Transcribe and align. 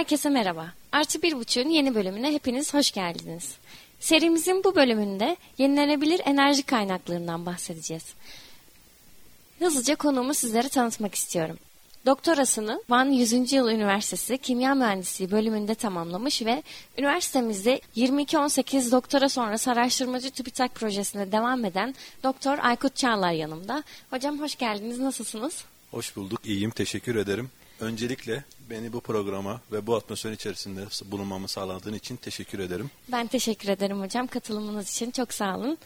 Herkese 0.00 0.28
merhaba. 0.28 0.72
Artı 0.92 1.22
bir 1.22 1.32
buçuğun 1.36 1.68
yeni 1.68 1.94
bölümüne 1.94 2.32
hepiniz 2.32 2.74
hoş 2.74 2.92
geldiniz. 2.92 3.54
Serimizin 4.00 4.64
bu 4.64 4.74
bölümünde 4.76 5.36
yenilenebilir 5.58 6.20
enerji 6.24 6.62
kaynaklarından 6.62 7.46
bahsedeceğiz. 7.46 8.04
Hızlıca 9.58 9.96
konuğumu 9.96 10.34
sizlere 10.34 10.68
tanıtmak 10.68 11.14
istiyorum. 11.14 11.58
Doktorasını 12.06 12.82
Van 12.90 13.04
100. 13.04 13.52
Yıl 13.52 13.68
Üniversitesi 13.68 14.38
Kimya 14.38 14.74
Mühendisliği 14.74 15.30
bölümünde 15.30 15.74
tamamlamış 15.74 16.42
ve 16.42 16.62
üniversitemizde 16.98 17.80
22-18 17.96 18.90
doktora 18.92 19.28
sonrası 19.28 19.70
araştırmacı 19.70 20.30
TÜBİTAK 20.30 20.74
projesinde 20.74 21.32
devam 21.32 21.64
eden 21.64 21.94
Doktor 22.24 22.58
Aykut 22.58 22.96
Çağlar 22.96 23.32
yanımda. 23.32 23.82
Hocam 24.10 24.40
hoş 24.40 24.56
geldiniz, 24.56 24.98
nasılsınız? 24.98 25.64
Hoş 25.90 26.16
bulduk, 26.16 26.40
iyiyim, 26.46 26.70
teşekkür 26.70 27.16
ederim. 27.16 27.50
Öncelikle 27.80 28.44
beni 28.70 28.92
bu 28.92 29.00
programa 29.00 29.60
ve 29.72 29.86
bu 29.86 29.96
atmosfer 29.96 30.32
içerisinde 30.32 30.80
bulunmamı 31.04 31.48
sağladığın 31.48 31.94
için 31.94 32.16
teşekkür 32.16 32.58
ederim. 32.58 32.90
Ben 33.08 33.26
teşekkür 33.26 33.68
ederim 33.68 34.00
hocam 34.00 34.26
katılımınız 34.26 34.90
için 34.90 35.10
çok 35.10 35.32
sağ 35.34 35.56
olun. 35.56 35.78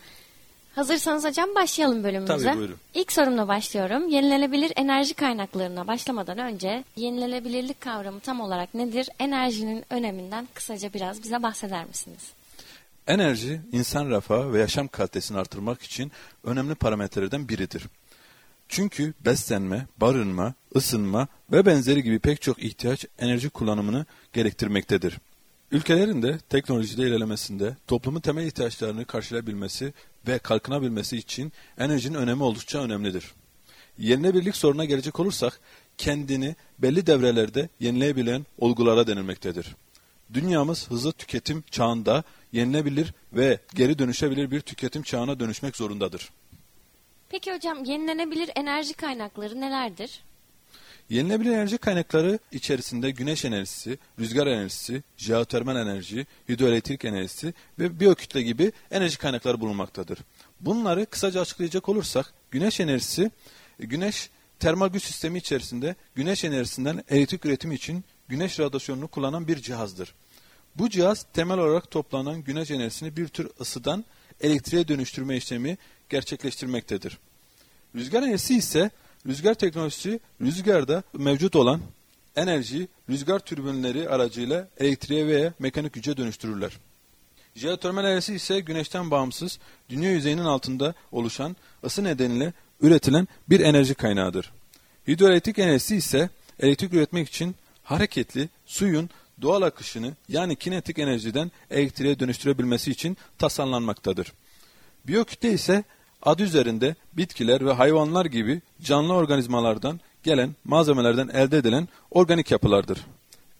Hazırsanız 0.75 1.25
hocam 1.25 1.55
başlayalım 1.55 2.05
bölümümüze. 2.05 2.45
Tabii 2.45 2.59
buyurun. 2.59 2.77
İlk 2.95 3.13
sorumla 3.13 3.49
başlıyorum. 3.49 4.09
Yenilenebilir 4.09 4.73
enerji 4.77 5.15
kaynaklarına 5.15 5.87
başlamadan 5.87 6.39
önce 6.39 6.85
yenilenebilirlik 6.97 7.81
kavramı 7.81 8.21
tam 8.21 8.41
olarak 8.41 8.75
nedir? 8.75 9.09
Enerjinin 9.19 9.85
öneminden 9.91 10.49
kısaca 10.55 10.93
biraz 10.93 11.23
bize 11.23 11.43
bahseder 11.43 11.85
misiniz? 11.85 12.23
Enerji, 13.07 13.61
insan 13.73 14.11
refahı 14.11 14.53
ve 14.53 14.61
yaşam 14.61 14.89
kalitesini 14.89 15.39
artırmak 15.39 15.83
için 15.83 16.13
önemli 16.45 16.75
parametrelerden 16.75 17.49
biridir. 17.49 17.83
Çünkü 18.75 19.15
beslenme, 19.25 19.87
barınma, 20.01 20.55
ısınma 20.77 21.29
ve 21.53 21.67
benzeri 21.67 22.03
gibi 22.03 22.19
pek 22.19 22.43
çok 22.43 22.63
ihtiyaç 22.63 23.07
enerji 23.19 23.51
kullanımını 23.51 24.07
gerektirmektedir. 24.33 25.19
Ülkelerin 25.71 26.23
de 26.23 26.39
teknolojide 26.39 27.03
ilerlemesinde 27.03 27.77
toplumun 27.87 28.21
temel 28.21 28.47
ihtiyaçlarını 28.47 29.05
karşılayabilmesi 29.05 29.93
ve 30.29 30.39
kalkınabilmesi 30.39 31.17
için 31.17 31.53
enerjinin 31.79 32.15
önemi 32.15 32.43
oldukça 32.43 32.79
önemlidir. 32.79 33.33
Yenilebilirlik 33.99 34.57
soruna 34.57 34.85
gelecek 34.85 35.21
olursak 35.21 35.61
kendini 35.99 36.57
belli 36.79 37.07
devrelerde 37.07 37.69
yenileyebilen 37.81 38.47
olgulara 38.59 39.07
denilmektedir. 39.07 39.77
Dünyamız 40.33 40.91
hızlı 40.91 41.13
tüketim 41.13 41.65
çağında 41.71 42.25
yenilebilir 42.53 43.15
ve 43.33 43.59
geri 43.75 43.99
dönüşebilir 43.99 44.51
bir 44.51 44.61
tüketim 44.61 45.03
çağına 45.03 45.41
dönüşmek 45.41 45.77
zorundadır. 45.77 46.31
Peki 47.35 47.55
hocam 47.55 47.85
yenilenebilir 47.85 48.51
enerji 48.57 48.95
kaynakları 48.95 49.61
nelerdir? 49.61 50.23
Yenilenebilir 51.11 51.51
enerji 51.51 51.79
kaynakları 51.79 52.39
içerisinde 52.53 53.11
güneş 53.11 53.45
enerjisi, 53.45 53.99
rüzgar 54.19 54.47
enerjisi, 54.47 55.03
jeotermal 55.17 55.77
enerji, 55.77 56.27
hidroelektrik 56.49 57.05
enerjisi 57.05 57.55
ve 57.79 58.01
biyokütle 58.01 58.43
gibi 58.43 58.73
enerji 58.91 59.19
kaynakları 59.19 59.61
bulunmaktadır. 59.61 60.19
Bunları 60.61 61.07
kısaca 61.07 61.41
açıklayacak 61.41 61.89
olursak 61.89 62.33
güneş 62.51 62.81
enerjisi, 62.81 63.31
güneş 63.79 64.31
termal 64.59 64.89
güç 64.89 65.05
sistemi 65.05 65.39
içerisinde 65.39 65.97
güneş 66.15 66.45
enerjisinden 66.45 67.05
elektrik 67.09 67.47
üretimi 67.47 67.75
için 67.75 68.05
güneş 68.29 68.61
radyasyonunu 68.61 69.09
kullanan 69.09 69.49
bir 69.49 69.57
cihazdır. 69.57 70.15
Bu 70.77 70.91
cihaz 70.91 71.27
temel 71.33 71.59
olarak 71.59 71.91
toplanan 71.91 72.45
güneş 72.45 72.71
enerjisini 72.71 73.17
bir 73.17 73.29
tür 73.29 73.51
ısıdan 73.61 74.05
elektriğe 74.41 74.89
dönüştürme 74.89 75.37
işlemi 75.37 75.79
gerçekleştirmektedir. 76.15 77.19
Rüzgar 77.95 78.23
enerjisi 78.23 78.57
ise 78.57 78.91
rüzgar 79.27 79.55
teknolojisi 79.55 80.21
rüzgarda 80.41 81.03
mevcut 81.13 81.57
olan 81.57 81.81
enerjiyi 82.37 82.89
rüzgar 83.11 83.39
türbinleri 83.39 84.09
aracıyla 84.09 84.69
elektriğe 84.79 85.27
veya 85.27 85.53
mekanik 85.59 85.93
güce 85.93 86.17
dönüştürürler. 86.17 86.73
Jeotermal 87.55 88.05
enerjisi 88.05 88.35
ise 88.35 88.61
güneşten 88.61 89.11
bağımsız, 89.11 89.59
dünya 89.89 90.11
yüzeyinin 90.11 90.45
altında 90.45 90.95
oluşan 91.13 91.57
ısı 91.85 92.05
nedeniyle 92.05 92.53
üretilen 92.81 93.29
bir 93.49 93.61
enerji 93.61 93.95
kaynağıdır. 93.95 94.53
Hidroelektrik 95.09 95.59
enerjisi 95.59 95.97
ise 95.97 96.31
elektrik 96.61 96.93
üretmek 96.93 97.29
için 97.29 97.55
hareketli 97.83 98.49
suyun 98.67 99.11
doğal 99.43 99.63
akışını 99.63 100.13
yani 100.29 100.57
kinetik 100.57 100.99
enerjiden 100.99 101.51
elektriğe 101.71 102.21
dönüştürebilmesi 102.21 102.91
için 102.91 103.17
tasarlanmaktadır. 103.39 104.33
Biyokütle 105.07 105.53
ise 105.53 105.85
adı 106.25 106.43
üzerinde 106.43 106.95
bitkiler 107.13 107.67
ve 107.67 107.73
hayvanlar 107.73 108.25
gibi 108.25 108.61
canlı 108.83 109.13
organizmalardan 109.13 110.01
gelen 110.23 110.55
malzemelerden 110.65 111.29
elde 111.29 111.59
edilen 111.59 111.89
organik 112.11 112.51
yapılardır. 112.51 112.99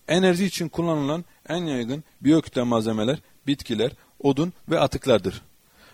Enerji 0.09 0.45
için 0.45 0.69
kullanılan 0.69 1.25
en 1.49 1.65
yaygın 1.67 2.05
biyokütle 2.21 2.63
malzemeler 2.63 3.19
bitkiler, 3.47 3.93
odun 4.21 4.53
ve 4.69 4.81
atıklardır. 4.81 5.43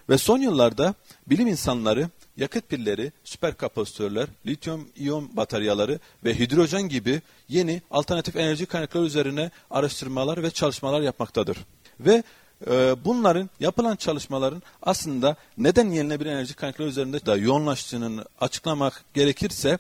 Ve 0.08 0.18
son 0.18 0.38
yıllarda 0.38 0.94
bilim 1.26 1.46
insanları 1.46 2.08
yakıt 2.36 2.68
pilleri, 2.68 3.12
süper 3.24 3.56
kapasitörler, 3.56 4.26
lityum 4.46 4.88
iyon 4.96 5.36
bataryaları 5.36 5.98
ve 6.24 6.38
hidrojen 6.38 6.82
gibi 6.82 7.20
yeni 7.48 7.82
alternatif 7.90 8.36
enerji 8.36 8.66
kaynakları 8.66 9.04
üzerine 9.04 9.50
araştırmalar 9.70 10.42
ve 10.42 10.50
çalışmalar 10.50 11.00
yapmaktadır. 11.00 11.58
Ve 12.00 12.22
e, 12.66 13.04
bunların 13.04 13.50
yapılan 13.60 13.96
çalışmaların 13.96 14.62
aslında 14.82 15.36
neden 15.58 15.90
yenilenebilir 15.90 16.30
enerji 16.30 16.54
kaynakları 16.54 16.88
üzerinde 16.88 17.26
da 17.26 17.36
yoğunlaştığını 17.36 18.24
açıklamak 18.40 19.04
gerekirse 19.14 19.78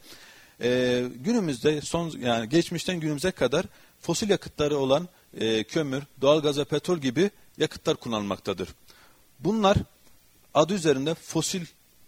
e, 0.62 1.04
günümüzde 1.24 1.80
son 1.80 2.10
yani 2.10 2.48
geçmişten 2.48 3.00
günümüze 3.00 3.30
kadar 3.30 3.66
fosil 4.00 4.30
yakıtları 4.30 4.78
olan 4.78 5.08
e, 5.34 5.64
kömür, 5.64 6.02
doğalgaz 6.20 6.58
ve 6.58 6.64
petrol 6.64 6.98
gibi 6.98 7.30
yakıtlar 7.58 7.96
kullanılmaktadır. 7.96 8.68
Bunlar 9.40 9.76
adı 10.54 10.74
üzerinde 10.74 11.14
fosil 11.14 11.66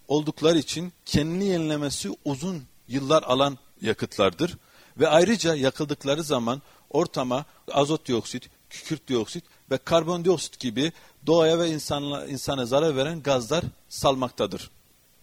oldukları 0.09 0.59
için 0.59 0.93
kendini 1.05 1.45
yenilemesi 1.45 2.11
uzun 2.25 2.63
yıllar 2.89 3.23
alan 3.23 3.59
yakıtlardır. 3.81 4.57
Ve 5.01 5.09
ayrıca 5.09 5.55
yakıldıkları 5.55 6.23
zaman 6.23 6.63
ortama 6.91 7.45
azot 7.73 8.07
dioksit, 8.09 8.51
kükürt 8.71 9.09
dioksit 9.09 9.45
ve 9.71 9.79
karbondioksit 9.79 10.61
gibi 10.61 10.93
doğaya 11.27 11.59
ve 11.59 11.71
insana, 11.71 12.27
insana 12.27 12.67
zarar 12.67 12.97
veren 12.97 13.23
gazlar 13.23 13.65
salmaktadır. 13.89 14.71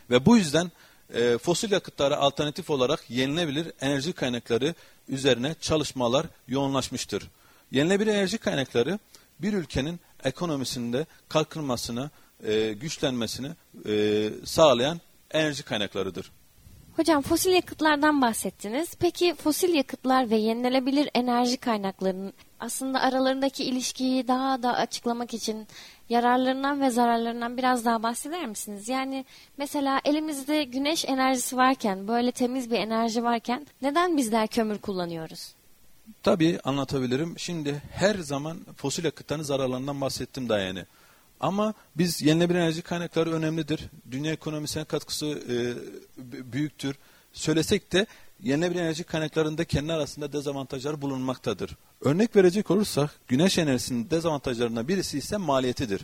Ve 0.10 0.26
bu 0.26 0.38
yüzden 0.38 0.72
e, 1.14 1.38
fosil 1.38 1.72
yakıtlara 1.72 2.18
alternatif 2.18 2.70
olarak 2.70 3.10
yenilebilir 3.10 3.72
enerji 3.82 4.14
kaynakları 4.14 4.76
üzerine 5.08 5.56
çalışmalar 5.62 6.26
yoğunlaşmıştır. 6.48 7.28
Yenilebilir 7.72 8.12
enerji 8.12 8.38
kaynakları 8.38 9.00
bir 9.40 9.54
ülkenin 9.54 10.00
ekonomisinde 10.24 11.06
kalkınmasını, 11.30 12.10
e, 12.44 12.74
güçlenmesini 12.74 13.50
e, 13.86 14.30
sağlayan 14.46 15.02
enerji 15.32 15.64
kaynaklarıdır. 15.64 16.32
Hocam 16.96 17.22
fosil 17.22 17.52
yakıtlardan 17.52 18.22
bahsettiniz. 18.22 18.90
Peki 19.00 19.36
fosil 19.36 19.74
yakıtlar 19.74 20.30
ve 20.30 20.36
yenilenebilir 20.36 21.10
enerji 21.14 21.58
kaynaklarının 21.58 22.34
aslında 22.60 23.02
aralarındaki 23.02 23.64
ilişkiyi 23.64 24.28
daha 24.28 24.64
da 24.64 24.74
açıklamak 24.74 25.34
için 25.34 25.68
yararlarından 26.10 26.82
ve 26.82 26.90
zararlarından 26.90 27.58
biraz 27.58 27.86
daha 27.86 28.04
bahseder 28.04 28.46
misiniz? 28.46 28.90
Yani 28.90 29.26
mesela 29.58 30.02
elimizde 30.06 30.64
güneş 30.64 31.06
enerjisi 31.06 31.58
varken, 31.58 32.08
böyle 32.08 32.32
temiz 32.32 32.72
bir 32.72 32.78
enerji 32.78 33.24
varken 33.24 33.68
neden 33.82 34.18
bizler 34.18 34.48
kömür 34.48 34.78
kullanıyoruz? 34.78 35.54
Tabii 36.24 36.60
anlatabilirim. 36.64 37.40
Şimdi 37.40 37.82
her 37.92 38.16
zaman 38.16 38.58
fosil 38.78 39.04
yakıtların 39.04 39.44
zararlarından 39.44 40.02
bahsettim 40.02 40.50
daha 40.50 40.60
yani. 40.60 40.86
Ama 41.40 41.74
biz 41.96 42.22
yenilenebilir 42.22 42.60
enerji 42.60 42.82
kaynakları 42.82 43.32
önemlidir. 43.32 43.90
Dünya 44.12 44.32
ekonomisine 44.32 44.84
katkısı 44.84 45.26
e, 45.26 45.56
büyüktür. 46.54 46.96
Söylesek 47.34 47.94
de 47.94 48.06
yenilenebilir 48.44 48.82
enerji 48.82 49.04
kaynaklarında 49.04 49.66
kendi 49.66 49.94
arasında 49.94 50.34
dezavantajlar 50.34 51.02
bulunmaktadır. 51.02 51.78
Örnek 52.02 52.36
verecek 52.36 52.72
olursak 52.72 53.10
güneş 53.28 53.58
enerjisinin 53.58 54.10
dezavantajlarından 54.10 54.88
birisi 54.88 55.18
ise 55.18 55.38
maliyetidir. 55.38 56.02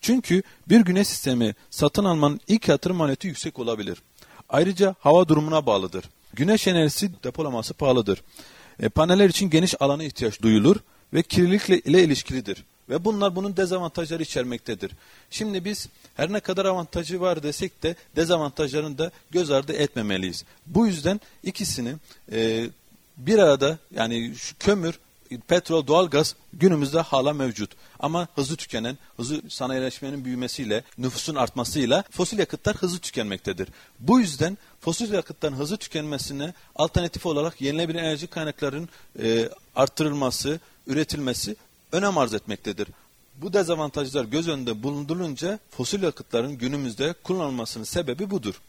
Çünkü 0.00 0.42
bir 0.68 0.80
güneş 0.80 1.08
sistemi 1.08 1.54
satın 1.70 2.04
almanın 2.04 2.40
ilk 2.48 2.68
yatırım 2.68 2.96
maliyeti 2.96 3.28
yüksek 3.28 3.58
olabilir. 3.58 4.02
Ayrıca 4.48 4.94
hava 5.00 5.28
durumuna 5.28 5.66
bağlıdır. 5.66 6.04
Güneş 6.34 6.66
enerjisi 6.66 7.10
depolaması 7.24 7.74
pahalıdır. 7.74 8.22
E, 8.80 8.88
paneller 8.88 9.28
için 9.28 9.50
geniş 9.50 9.74
alana 9.82 10.04
ihtiyaç 10.04 10.42
duyulur 10.42 10.76
ve 11.14 11.22
kirlilikle 11.22 11.78
ile 11.80 12.02
ilişkilidir. 12.02 12.64
Ve 12.88 13.04
bunlar 13.04 13.36
bunun 13.36 13.56
dezavantajları 13.56 14.22
içermektedir. 14.22 14.92
Şimdi 15.30 15.64
biz 15.64 15.88
her 16.14 16.32
ne 16.32 16.40
kadar 16.40 16.64
avantajı 16.64 17.20
var 17.20 17.42
desek 17.42 17.82
de 17.82 17.96
dezavantajlarını 18.16 18.98
da 18.98 19.10
göz 19.30 19.50
ardı 19.50 19.72
etmemeliyiz. 19.72 20.44
Bu 20.66 20.86
yüzden 20.86 21.20
ikisini 21.42 21.94
e, 22.32 22.66
bir 23.16 23.38
arada 23.38 23.78
yani 23.94 24.34
şu 24.36 24.58
kömür 24.58 24.98
petrol, 25.48 25.86
doğalgaz 25.86 26.34
günümüzde 26.52 27.00
hala 27.00 27.32
mevcut. 27.32 27.70
Ama 27.98 28.28
hızlı 28.34 28.56
tükenen, 28.56 28.98
hızlı 29.16 29.50
sanayileşmenin 29.50 30.24
büyümesiyle, 30.24 30.84
nüfusun 30.98 31.34
artmasıyla 31.34 32.04
fosil 32.10 32.38
yakıtlar 32.38 32.76
hızlı 32.76 32.98
tükenmektedir. 32.98 33.68
Bu 34.00 34.20
yüzden 34.20 34.58
fosil 34.80 35.12
yakıtların 35.12 35.56
hızlı 35.56 35.76
tükenmesine 35.76 36.54
alternatif 36.76 37.26
olarak 37.26 37.60
yenilenebilir 37.60 37.98
enerji 37.98 38.26
kaynaklarının 38.26 38.88
e, 39.22 39.48
arttırılması, 39.76 40.60
üretilmesi 40.86 41.56
önem 41.92 42.18
arz 42.18 42.34
etmektedir. 42.34 42.88
Bu 43.42 43.52
dezavantajlar 43.52 44.24
göz 44.24 44.48
önünde 44.48 44.82
bulundurulunca 44.82 45.58
fosil 45.70 46.02
yakıtların 46.02 46.58
günümüzde 46.58 47.12
kullanılmasının 47.12 47.84
sebebi 47.84 48.30
budur. 48.30 48.60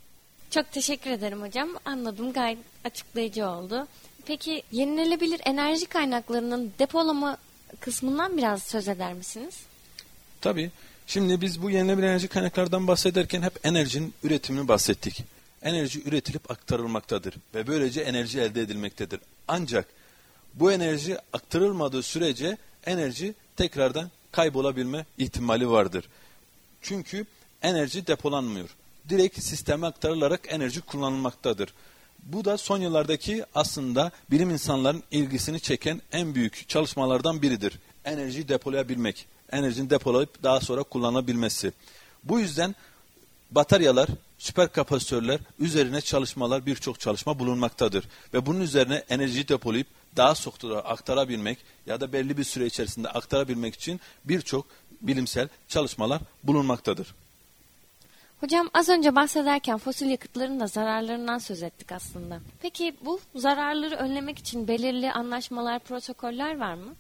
Çok 0.52 0.72
teşekkür 0.72 1.10
ederim 1.10 1.42
hocam. 1.42 1.70
Anladım 1.86 2.34
gayet 2.34 2.58
açıklayıcı 2.84 3.48
oldu. 3.48 3.88
Peki 4.30 4.64
yenilenebilir 4.72 5.42
enerji 5.46 5.86
kaynaklarının 5.86 6.74
depolama 6.80 7.38
kısmından 7.80 8.38
biraz 8.38 8.64
söz 8.64 8.88
eder 8.88 9.14
misiniz? 9.14 9.56
Tabii. 10.42 10.72
Şimdi 11.08 11.42
biz 11.42 11.62
bu 11.62 11.70
yenilenebilir 11.70 12.08
enerji 12.08 12.28
kaynaklardan 12.28 12.88
bahsederken 12.88 13.42
hep 13.42 13.66
enerjinin 13.66 14.14
üretimini 14.24 14.68
bahsettik. 14.68 15.24
Enerji 15.62 16.04
üretilip 16.04 16.52
aktarılmaktadır 16.52 17.36
ve 17.56 17.68
böylece 17.68 18.02
enerji 18.02 18.40
elde 18.40 18.62
edilmektedir. 18.62 19.20
Ancak 19.48 19.88
bu 20.54 20.72
enerji 20.72 21.18
aktarılmadığı 21.34 22.04
sürece 22.04 22.58
enerji 22.86 23.34
tekrardan 23.56 24.10
kaybolabilme 24.31 25.06
ihtimali 25.18 25.70
vardır. 25.70 26.06
Çünkü 26.81 27.26
enerji 27.62 28.08
depolanmıyor. 28.08 28.70
Direkt 29.10 29.44
sisteme 29.44 29.88
aktarılarak 29.88 30.42
enerji 30.48 30.81
kullanılmaktadır. 30.81 31.74
Bu 32.24 32.45
da 32.45 32.57
son 32.57 32.77
yıllardaki 32.81 33.45
aslında 33.56 34.12
bilim 34.31 34.50
insanların 34.50 35.04
ilgisini 35.12 35.60
çeken 35.60 36.01
en 36.12 36.36
büyük 36.36 36.69
çalışmalardan 36.69 37.42
biridir. 37.42 37.80
Enerjiyi 38.06 38.48
depolayabilmek, 38.48 39.25
enerjinin 39.51 39.89
depolayıp 39.89 40.44
daha 40.44 40.60
sonra 40.60 40.83
kullanabilmesi. 40.83 41.74
Bu 42.24 42.39
yüzden 42.39 42.75
bataryalar, 43.51 44.10
süper 44.38 44.71
kapasitörler 44.71 45.39
üzerine 45.60 46.01
çalışmalar 46.01 46.66
birçok 46.66 47.00
çalışma 47.00 47.39
bulunmaktadır. 47.39 48.06
Ve 48.33 48.45
bunun 48.45 48.62
üzerine 48.62 49.04
enerjiyi 49.10 49.48
depolayıp 49.48 49.88
daha 50.18 50.36
soktura 50.36 50.80
aktarabilmek 50.80 51.57
ya 51.86 52.01
da 52.01 52.13
belli 52.13 52.38
bir 52.38 52.44
süre 52.44 52.66
içerisinde 52.66 53.10
aktarabilmek 53.10 53.75
için 53.75 54.00
birçok 54.25 54.66
bilimsel 55.01 55.50
çalışmalar 55.68 56.21
bulunmaktadır. 56.44 57.16
Hocam 58.40 58.70
az 58.74 58.90
önce 58.90 59.16
bahsederken 59.16 59.78
fosil 59.78 60.10
yakıtların 60.10 60.60
da 60.60 60.68
zararlarından 60.68 61.38
söz 61.38 61.64
ettik 61.64 61.92
aslında. 61.92 62.40
Peki 62.62 62.96
bu 63.06 63.20
zararları 63.36 63.96
önlemek 63.96 64.40
için 64.40 64.68
belirli 64.68 65.12
anlaşmalar, 65.12 65.80
protokoller 65.80 66.60
var 66.60 66.74
mı? 66.74 66.96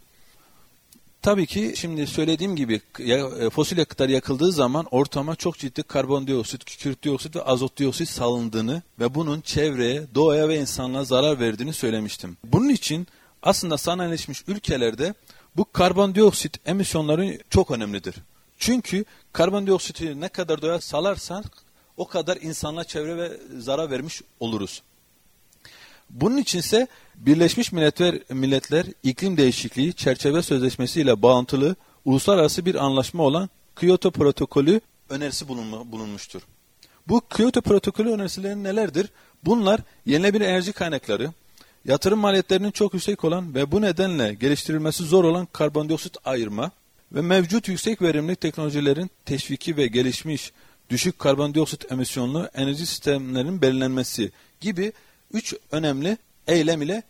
Tabii 1.21 1.45
ki 1.45 1.73
şimdi 1.75 2.07
söylediğim 2.07 2.55
gibi 2.55 2.81
e, 2.99 3.49
fosil 3.49 3.77
yakıtlar 3.77 4.09
yakıldığı 4.09 4.51
zaman 4.51 4.85
ortama 4.91 5.35
çok 5.35 5.57
ciddi 5.57 5.83
karbondioksit, 5.83 6.65
kükürt 6.65 7.03
dioksit 7.03 7.35
ve 7.35 7.41
azot 7.41 7.77
dioksit 7.77 8.09
salındığını 8.09 8.81
ve 8.99 9.15
bunun 9.15 9.41
çevreye, 9.41 10.03
doğaya 10.15 10.49
ve 10.49 10.59
insanlığa 10.59 11.03
zarar 11.03 11.39
verdiğini 11.39 11.73
söylemiştim. 11.73 12.37
Bunun 12.43 12.69
için 12.69 13.07
aslında 13.41 13.77
sanayileşmiş 13.77 14.43
ülkelerde 14.47 15.13
bu 15.57 15.65
karbondioksit 15.71 16.67
emisyonları 16.67 17.37
çok 17.49 17.71
önemlidir. 17.71 18.15
Çünkü 18.59 19.05
karbondioksiti 19.33 20.21
ne 20.21 20.29
kadar 20.29 20.61
doğaya 20.61 20.81
salarsan 20.81 21.43
o 21.97 22.07
kadar 22.07 22.37
insanla 22.37 22.83
çevre 22.83 23.17
ve 23.17 23.37
zarar 23.57 23.91
vermiş 23.91 24.21
oluruz. 24.39 24.81
Bunun 26.09 26.37
içinse 26.37 26.87
Birleşmiş 27.15 27.71
Milletler, 27.71 28.19
Milletler 28.29 28.85
İklim 29.03 29.37
Değişikliği 29.37 29.93
Çerçeve 29.93 30.41
Sözleşmesi 30.41 31.01
ile 31.01 31.21
bağıntılı 31.21 31.75
uluslararası 32.05 32.65
bir 32.65 32.75
anlaşma 32.75 33.23
olan 33.23 33.49
Kyoto 33.75 34.11
Protokolü 34.11 34.81
önerisi 35.09 35.47
bulunma, 35.47 35.91
bulunmuştur. 35.91 36.41
Bu 37.07 37.21
Kyoto 37.35 37.61
Protokolü 37.61 38.11
önerisileri 38.11 38.63
nelerdir? 38.63 39.09
Bunlar 39.45 39.79
yenilenebilir 40.05 40.45
enerji 40.45 40.73
kaynakları, 40.73 41.31
yatırım 41.85 42.19
maliyetlerinin 42.19 42.71
çok 42.71 42.93
yüksek 42.93 43.23
olan 43.23 43.55
ve 43.55 43.71
bu 43.71 43.81
nedenle 43.81 44.33
geliştirilmesi 44.33 45.03
zor 45.03 45.23
olan 45.23 45.47
karbondioksit 45.53 46.17
ayırma, 46.25 46.71
ve 47.11 47.21
mevcut 47.21 47.67
yüksek 47.67 48.01
verimli 48.01 48.35
teknolojilerin 48.35 49.11
teşviki 49.25 49.77
ve 49.77 49.87
gelişmiş 49.87 50.51
düşük 50.89 51.19
karbondioksit 51.19 51.91
emisyonlu 51.91 52.49
enerji 52.53 52.85
sistemlerinin 52.85 53.61
belirlenmesi 53.61 54.31
gibi 54.61 54.93
üç 55.33 55.55
önemli 55.71 56.17
eylem 56.47 56.81
ile 56.81 57.03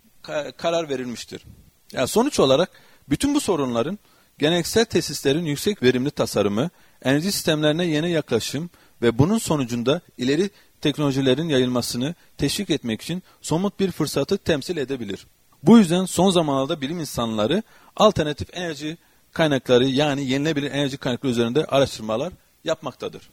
karar 0.57 0.89
verilmiştir. 0.89 1.45
Yani 1.93 2.07
sonuç 2.07 2.39
olarak 2.39 2.71
bütün 3.09 3.35
bu 3.35 3.41
sorunların 3.41 3.99
geleneksel 4.39 4.85
tesislerin 4.85 5.45
yüksek 5.45 5.83
verimli 5.83 6.11
tasarımı, 6.11 6.69
enerji 7.01 7.31
sistemlerine 7.31 7.85
yeni 7.85 8.11
yaklaşım 8.11 8.69
ve 9.01 9.17
bunun 9.17 9.37
sonucunda 9.37 10.01
ileri 10.17 10.49
teknolojilerin 10.81 11.49
yayılmasını 11.49 12.15
teşvik 12.37 12.69
etmek 12.69 13.01
için 13.01 13.23
somut 13.41 13.79
bir 13.79 13.91
fırsatı 13.91 14.37
temsil 14.37 14.77
edebilir. 14.77 15.27
Bu 15.63 15.77
yüzden 15.77 16.05
son 16.05 16.31
zamanlarda 16.31 16.81
bilim 16.81 16.99
insanları 16.99 17.63
alternatif 17.95 18.47
enerji 18.53 18.97
kaynakları 19.39 19.85
yani 19.85 20.25
yenilenebilir 20.25 20.71
enerji 20.71 20.97
kaynakları 20.97 21.31
üzerinde 21.31 21.65
araştırmalar 21.65 22.33
yapmaktadır. 22.63 23.29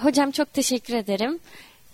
Hocam 0.00 0.30
çok 0.30 0.52
teşekkür 0.54 0.94
ederim. 0.94 1.38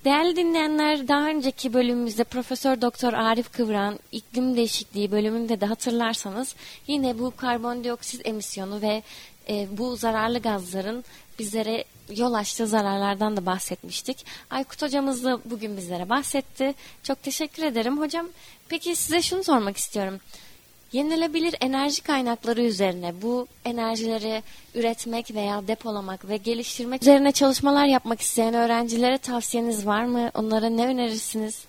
Değerli 0.05 0.37
dinleyenler 0.37 1.09
daha 1.09 1.29
önceki 1.29 1.73
bölümümüzde 1.73 2.25
Profesör 2.25 2.81
Doktor 2.81 3.13
Arif 3.13 3.53
Kıvran 3.53 3.99
iklim 4.13 4.57
değişikliği 4.57 5.13
bölümünde 5.13 5.61
de 5.61 5.67
hatırlarsanız 5.67 6.55
yine 6.87 7.19
bu 7.19 7.33
karbondioksit 7.37 8.27
emisyonu 8.27 8.83
ve 8.83 9.03
e, 9.49 9.69
bu 9.71 9.97
zararlı 9.97 10.39
gazların 10.39 11.05
bizlere 11.39 11.85
yol 12.17 12.35
açtığı 12.35 12.67
zararlardan 12.67 13.37
da 13.37 13.47
bahsetmiştik. 13.47 14.27
Aykut 14.51 14.83
hocamız 14.83 15.25
da 15.25 15.41
bugün 15.45 15.77
bizlere 15.77 16.09
bahsetti. 16.09 16.75
Çok 17.03 17.23
teşekkür 17.23 17.63
ederim. 17.63 17.99
Hocam 17.99 18.27
peki 18.69 18.97
size 18.97 19.23
şunu 19.23 19.45
sormak 19.45 19.77
istiyorum. 19.77 20.21
Yenilebilir 20.93 21.55
enerji 21.61 22.03
kaynakları 22.03 22.63
üzerine 22.63 23.15
bu 23.23 23.47
enerjileri 23.65 24.43
üretmek 24.75 25.35
veya 25.35 25.69
depolamak 25.69 26.29
ve 26.29 26.37
geliştirmek 26.37 27.03
üzerine 27.03 27.33
çalışmalar 27.33 27.87
yapmak 27.87 28.21
isteyen 28.21 28.55
öğrencilere 28.55 29.19
tavsiyeniz 29.19 29.87
var 29.87 30.05
mı? 30.05 30.31
Onlara 30.35 30.69
ne 30.69 30.87
önerirsiniz? 30.87 31.65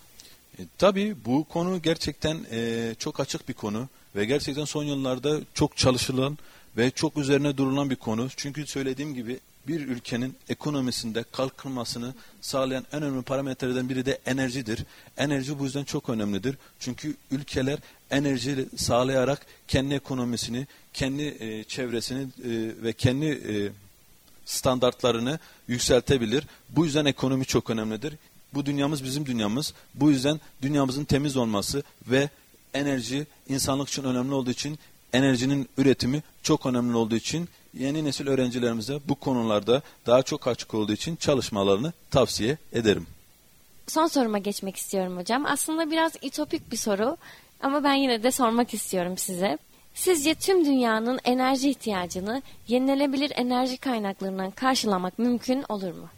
E, 0.59 0.61
tabii 0.77 1.15
bu 1.25 1.43
konu 1.43 1.81
gerçekten 1.81 2.37
e, 2.51 2.93
çok 2.99 3.19
açık 3.19 3.49
bir 3.49 3.53
konu 3.53 3.87
ve 4.15 4.25
gerçekten 4.25 4.65
son 4.65 4.83
yıllarda 4.83 5.39
çok 5.53 5.77
çalışılan 5.77 6.37
ve 6.77 6.91
çok 6.91 7.17
üzerine 7.17 7.57
durulan 7.57 7.89
bir 7.89 7.95
konu. 7.95 8.27
Çünkü 8.37 8.67
söylediğim 8.67 9.13
gibi 9.13 9.39
bir 9.67 9.87
ülkenin 9.87 10.35
ekonomisinde 10.49 11.23
kalkınmasını 11.31 12.13
sağlayan 12.41 12.85
en 12.93 13.01
önemli 13.01 13.21
parametrelerden 13.21 13.89
biri 13.89 14.05
de 14.05 14.19
enerjidir. 14.25 14.85
Enerji 15.17 15.59
bu 15.59 15.63
yüzden 15.63 15.83
çok 15.83 16.09
önemlidir. 16.09 16.55
Çünkü 16.79 17.15
ülkeler 17.31 17.79
enerji 18.11 18.65
sağlayarak 18.75 19.45
kendi 19.67 19.93
ekonomisini, 19.93 20.67
kendi 20.93 21.23
e, 21.23 21.63
çevresini 21.63 22.21
e, 22.21 22.27
ve 22.83 22.93
kendi 22.93 23.25
e, 23.25 23.55
standartlarını 24.45 25.39
yükseltebilir. 25.67 26.43
Bu 26.69 26.85
yüzden 26.85 27.05
ekonomi 27.05 27.45
çok 27.45 27.69
önemlidir. 27.69 28.13
Bu 28.53 28.65
dünyamız 28.65 29.03
bizim 29.03 29.25
dünyamız. 29.25 29.73
Bu 29.95 30.11
yüzden 30.11 30.39
dünyamızın 30.61 31.05
temiz 31.05 31.37
olması 31.37 31.83
ve 32.07 32.29
enerji 32.73 33.27
insanlık 33.49 33.89
için 33.89 34.03
önemli 34.03 34.33
olduğu 34.33 34.51
için 34.51 34.79
enerjinin 35.13 35.69
üretimi 35.77 36.23
çok 36.43 36.65
önemli 36.65 36.97
olduğu 36.97 37.15
için 37.15 37.49
yeni 37.79 38.05
nesil 38.05 38.27
öğrencilerimize 38.27 38.99
bu 39.07 39.15
konularda 39.15 39.81
daha 40.05 40.23
çok 40.23 40.47
açık 40.47 40.73
olduğu 40.73 40.93
için 40.93 41.15
çalışmalarını 41.15 41.93
tavsiye 42.11 42.57
ederim. 42.73 43.07
Son 43.87 44.07
soruma 44.07 44.37
geçmek 44.37 44.75
istiyorum 44.75 45.17
hocam. 45.17 45.45
Aslında 45.45 45.91
biraz 45.91 46.11
itopik 46.21 46.71
bir 46.71 46.77
soru 46.77 47.17
ama 47.61 47.83
ben 47.83 47.93
yine 47.93 48.23
de 48.23 48.31
sormak 48.31 48.73
istiyorum 48.73 49.17
size. 49.17 49.57
Sizce 49.95 50.35
tüm 50.35 50.65
dünyanın 50.65 51.19
enerji 51.23 51.69
ihtiyacını 51.69 52.41
yenilenebilir 52.67 53.31
enerji 53.35 53.77
kaynaklarından 53.77 54.51
karşılamak 54.51 55.19
mümkün 55.19 55.65
olur 55.69 55.91
mu? 55.91 56.09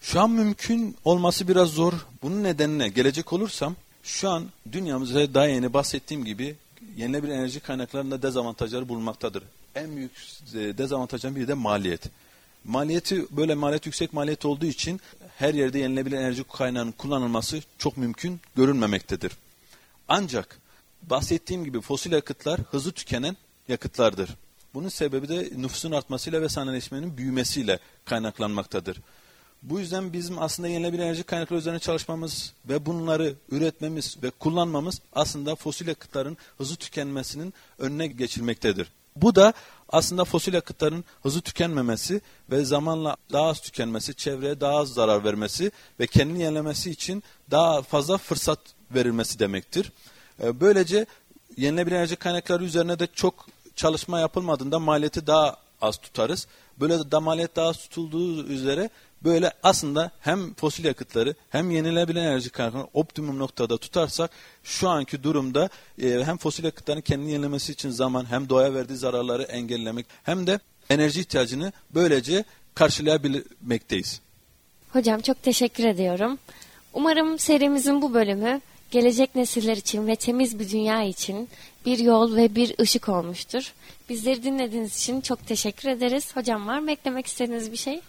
Şu 0.00 0.20
an 0.20 0.30
mümkün 0.30 0.96
olması 1.04 1.48
biraz 1.48 1.68
zor. 1.68 1.92
Bunun 2.22 2.42
nedenine 2.44 2.88
gelecek 2.88 3.32
olursam 3.32 3.74
şu 4.02 4.30
an 4.30 4.44
dünyamızda 4.72 5.34
daha 5.34 5.46
yeni 5.46 5.72
bahsettiğim 5.72 6.24
gibi 6.24 6.54
yenilenebilir 6.96 7.32
enerji 7.32 7.60
kaynaklarında 7.60 8.22
dezavantajları 8.22 8.88
bulunmaktadır. 8.88 9.42
En 9.74 9.96
büyük 9.96 10.12
e, 10.54 10.78
dezavantajın 10.78 11.36
biri 11.36 11.48
de 11.48 11.54
maliyet. 11.54 12.10
Maliyeti 12.64 13.36
böyle 13.36 13.54
maliyet 13.54 13.86
yüksek 13.86 14.12
maliyet 14.12 14.44
olduğu 14.44 14.66
için 14.66 15.00
her 15.38 15.54
yerde 15.54 15.78
yenilenebilir 15.78 16.16
enerji 16.16 16.44
kaynağının 16.44 16.92
kullanılması 16.92 17.60
çok 17.78 17.96
mümkün 17.96 18.40
görünmemektedir. 18.56 19.32
Ancak 20.08 20.58
bahsettiğim 21.02 21.64
gibi 21.64 21.80
fosil 21.80 22.12
yakıtlar 22.12 22.60
hızlı 22.60 22.92
tükenen 22.92 23.36
yakıtlardır. 23.68 24.30
Bunun 24.74 24.88
sebebi 24.88 25.28
de 25.28 25.50
nüfusun 25.56 25.92
artmasıyla 25.92 26.42
ve 26.42 26.48
sanayileşmenin 26.48 27.16
büyümesiyle 27.16 27.78
kaynaklanmaktadır. 28.04 29.00
Bu 29.62 29.80
yüzden 29.80 30.12
bizim 30.12 30.38
aslında 30.38 30.68
yenilenebilir 30.68 31.02
enerji 31.02 31.22
kaynakları 31.22 31.58
üzerine 31.58 31.78
çalışmamız 31.78 32.52
ve 32.68 32.86
bunları 32.86 33.34
üretmemiz 33.50 34.16
ve 34.22 34.30
kullanmamız 34.30 35.00
aslında 35.12 35.54
fosil 35.54 35.86
yakıtların 35.86 36.36
hızlı 36.58 36.76
tükenmesinin 36.76 37.54
önüne 37.78 38.06
geçilmektedir. 38.06 38.88
Bu 39.16 39.34
da 39.34 39.52
aslında 39.88 40.24
fosil 40.24 40.52
yakıtların 40.52 41.04
hızlı 41.22 41.40
tükenmemesi 41.40 42.20
ve 42.50 42.64
zamanla 42.64 43.16
daha 43.32 43.46
az 43.46 43.60
tükenmesi, 43.60 44.14
çevreye 44.14 44.60
daha 44.60 44.76
az 44.76 44.88
zarar 44.88 45.24
vermesi 45.24 45.72
ve 46.00 46.06
kendini 46.06 46.42
yenilemesi 46.42 46.90
için 46.90 47.22
daha 47.50 47.82
fazla 47.82 48.18
fırsat 48.18 48.58
verilmesi 48.90 49.38
demektir. 49.38 49.92
Ee, 50.42 50.60
böylece 50.60 51.06
yenilenebilir 51.56 51.96
enerji 51.96 52.16
kaynakları 52.16 52.64
üzerine 52.64 52.98
de 52.98 53.06
çok 53.14 53.46
çalışma 53.76 54.20
yapılmadığında 54.20 54.78
maliyeti 54.78 55.26
daha 55.26 55.56
az 55.80 55.96
tutarız. 55.96 56.46
Böyle 56.80 57.10
de 57.10 57.18
maliyet 57.18 57.56
daha 57.56 57.68
az 57.68 57.76
tutulduğu 57.76 58.46
üzere 58.46 58.90
böyle 59.24 59.52
aslında 59.62 60.10
hem 60.20 60.54
fosil 60.54 60.84
yakıtları 60.84 61.34
hem 61.50 61.70
yenilenebilir 61.70 62.20
enerji 62.20 62.50
kaynaklarını 62.50 62.88
optimum 62.92 63.38
noktada 63.38 63.78
tutarsak 63.78 64.30
şu 64.64 64.88
anki 64.88 65.22
durumda 65.22 65.68
e, 66.02 66.24
hem 66.24 66.36
fosil 66.36 66.64
yakıtların 66.64 67.00
kendini 67.00 67.30
yenilemesi 67.32 67.72
için 67.72 67.90
zaman 67.90 68.30
hem 68.30 68.48
doğaya 68.48 68.74
verdiği 68.74 68.96
zararları 68.96 69.42
engellemek 69.42 70.06
hem 70.22 70.46
de 70.46 70.60
enerji 70.90 71.20
ihtiyacını 71.20 71.72
böylece 71.94 72.44
karşılayabilmekteyiz. 72.74 74.20
Hocam 74.92 75.20
çok 75.20 75.42
teşekkür 75.42 75.84
ediyorum. 75.84 76.38
Umarım 76.92 77.38
serimizin 77.38 78.02
bu 78.02 78.14
bölümü 78.14 78.60
gelecek 78.90 79.34
nesiller 79.34 79.76
için 79.76 80.06
ve 80.06 80.16
temiz 80.16 80.58
bir 80.58 80.70
dünya 80.70 81.02
için 81.02 81.48
bir 81.86 81.98
yol 81.98 82.36
ve 82.36 82.54
bir 82.54 82.74
ışık 82.80 83.08
olmuştur. 83.08 83.72
Bizleri 84.08 84.42
dinlediğiniz 84.42 84.96
için 84.96 85.20
çok 85.20 85.46
teşekkür 85.46 85.88
ederiz. 85.88 86.36
Hocam 86.36 86.66
var 86.66 86.78
mı 86.78 86.92
eklemek 86.92 87.26
istediğiniz 87.26 87.72
bir 87.72 87.76
şey? 87.76 88.00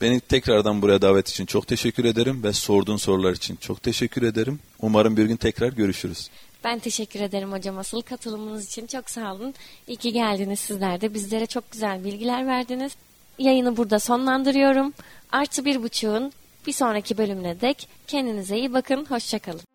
Beni 0.00 0.20
tekrardan 0.20 0.82
buraya 0.82 1.02
davet 1.02 1.28
için 1.28 1.46
çok 1.46 1.66
teşekkür 1.66 2.04
ederim 2.04 2.42
ve 2.42 2.52
sorduğun 2.52 2.96
sorular 2.96 3.32
için 3.32 3.56
çok 3.56 3.82
teşekkür 3.82 4.22
ederim. 4.22 4.60
Umarım 4.80 5.16
bir 5.16 5.24
gün 5.24 5.36
tekrar 5.36 5.72
görüşürüz. 5.72 6.30
Ben 6.64 6.78
teşekkür 6.78 7.20
ederim 7.20 7.52
hocam 7.52 7.78
asıl 7.78 8.02
katılımınız 8.02 8.66
için 8.66 8.86
çok 8.86 9.10
sağ 9.10 9.34
olun. 9.34 9.54
İyi 9.86 9.96
ki 9.96 10.12
geldiniz 10.12 10.60
sizler 10.60 11.00
de 11.00 11.14
bizlere 11.14 11.46
çok 11.46 11.70
güzel 11.70 12.04
bilgiler 12.04 12.46
verdiniz. 12.46 12.92
Yayını 13.38 13.76
burada 13.76 13.98
sonlandırıyorum. 13.98 14.92
Artı 15.32 15.64
bir 15.64 15.82
buçuğun 15.82 16.32
bir 16.66 16.72
sonraki 16.72 17.18
bölümüne 17.18 17.60
dek 17.60 17.88
kendinize 18.06 18.58
iyi 18.58 18.72
bakın. 18.72 19.04
Hoşçakalın. 19.04 19.73